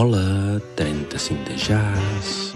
Hola, 0.00 0.60
35 0.76 1.44
de 1.44 1.56
jazz. 1.56 2.47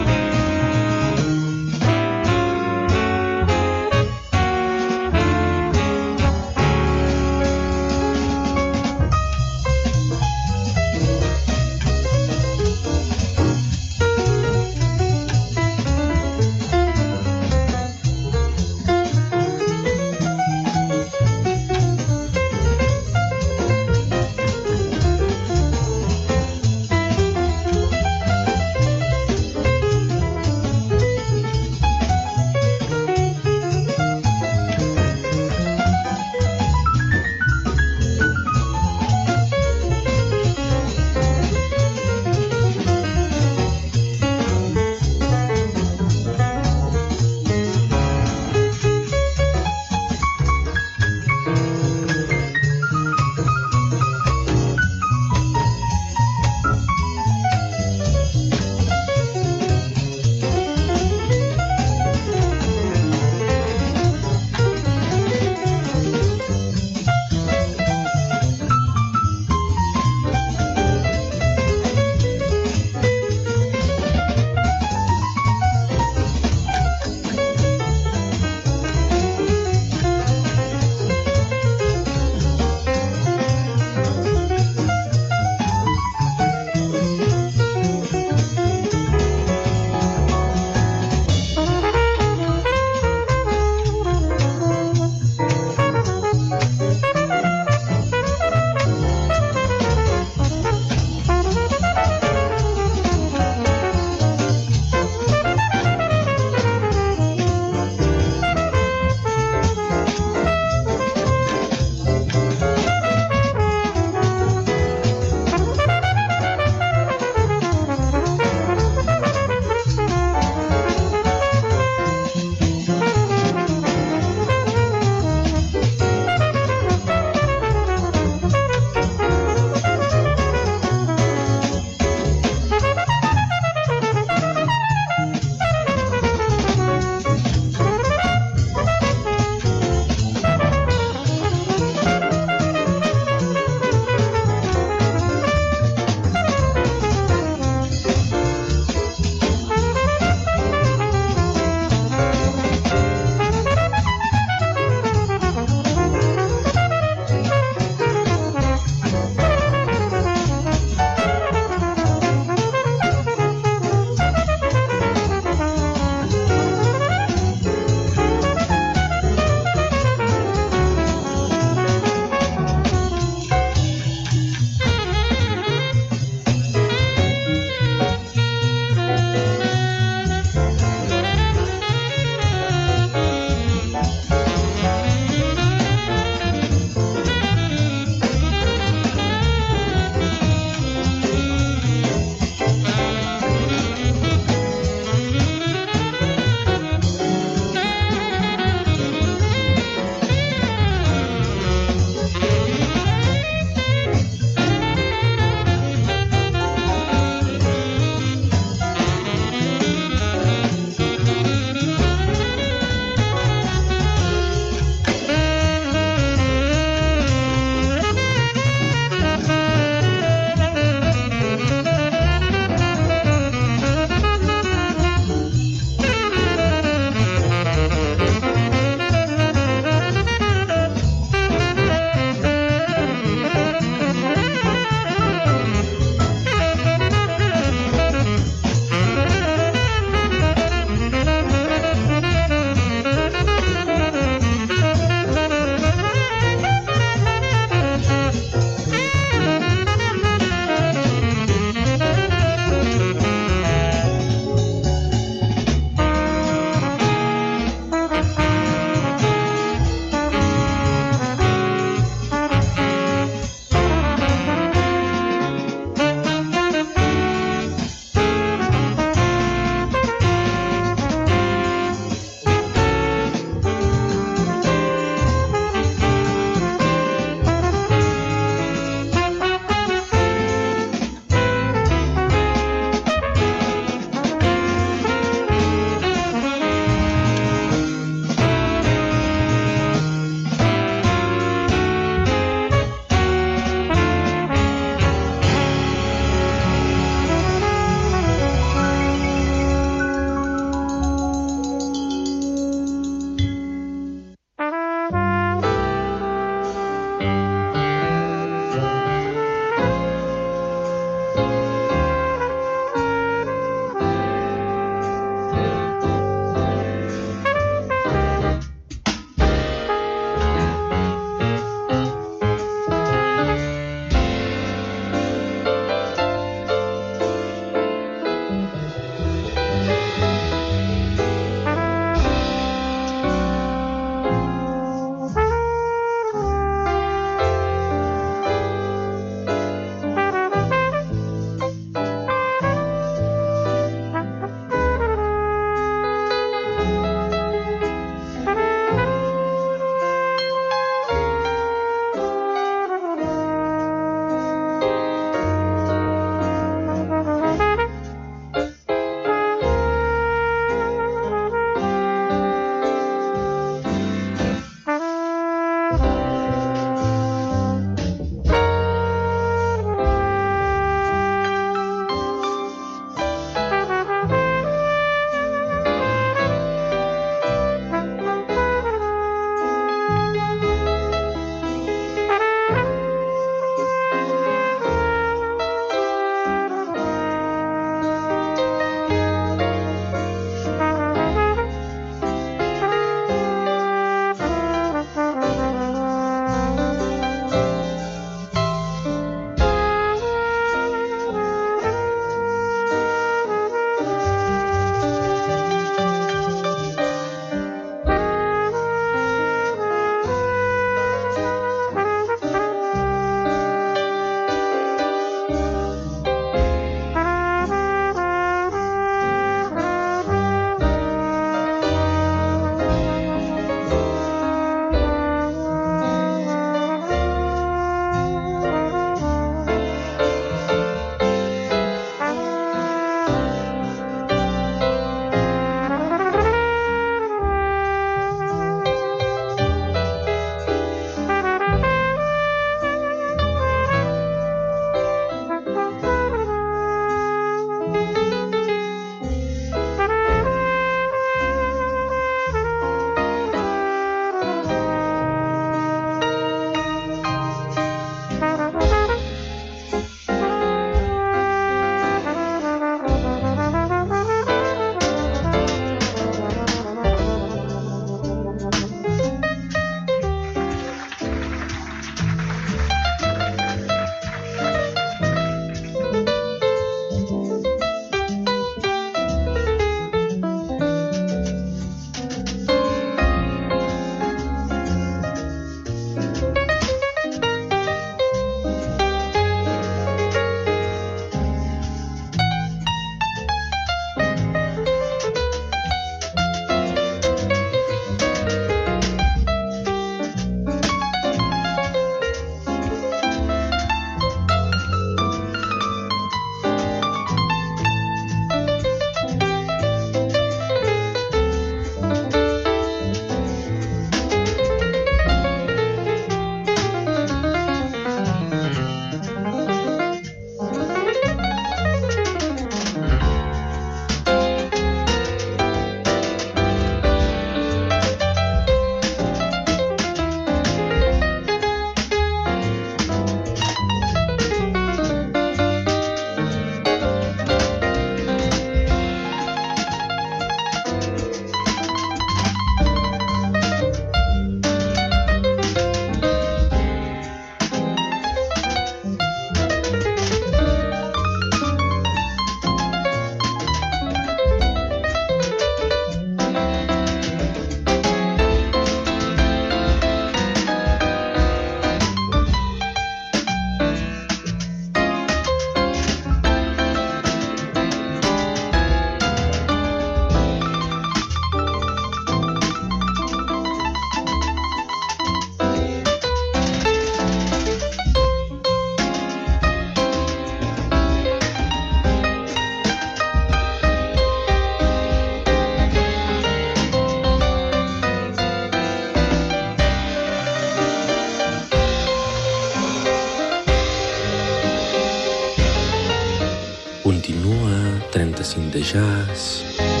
35 598.11 598.71
de 598.71 598.81
jazz. 598.81 600.00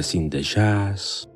Adeu, 0.00 0.02
35 0.02 0.28
de 0.30 0.42
jazz. 0.42 1.29